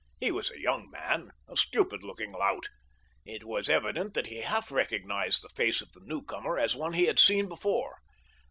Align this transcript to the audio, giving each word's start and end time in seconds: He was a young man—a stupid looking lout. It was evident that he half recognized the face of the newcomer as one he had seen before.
He 0.19 0.31
was 0.31 0.49
a 0.49 0.59
young 0.59 0.89
man—a 0.89 1.55
stupid 1.55 2.01
looking 2.01 2.31
lout. 2.31 2.69
It 3.23 3.43
was 3.43 3.69
evident 3.69 4.15
that 4.15 4.25
he 4.25 4.37
half 4.37 4.71
recognized 4.71 5.43
the 5.43 5.49
face 5.49 5.79
of 5.79 5.91
the 5.91 6.01
newcomer 6.03 6.57
as 6.57 6.75
one 6.75 6.93
he 6.93 7.05
had 7.05 7.19
seen 7.19 7.47
before. 7.47 7.99